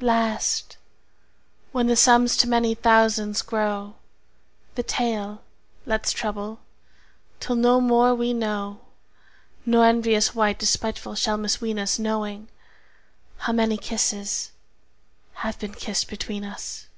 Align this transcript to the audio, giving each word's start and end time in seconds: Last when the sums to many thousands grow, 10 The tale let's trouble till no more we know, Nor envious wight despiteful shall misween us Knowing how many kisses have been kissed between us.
Last 0.00 0.76
when 1.70 1.86
the 1.86 1.94
sums 1.94 2.36
to 2.38 2.48
many 2.48 2.74
thousands 2.74 3.42
grow, 3.42 3.94
10 4.74 4.74
The 4.74 4.82
tale 4.82 5.44
let's 5.86 6.10
trouble 6.10 6.58
till 7.38 7.54
no 7.54 7.80
more 7.80 8.12
we 8.12 8.34
know, 8.34 8.80
Nor 9.64 9.84
envious 9.86 10.34
wight 10.34 10.58
despiteful 10.58 11.14
shall 11.14 11.38
misween 11.38 11.78
us 11.78 12.00
Knowing 12.00 12.48
how 13.36 13.52
many 13.52 13.76
kisses 13.76 14.50
have 15.34 15.60
been 15.60 15.74
kissed 15.74 16.08
between 16.08 16.42
us. 16.42 16.88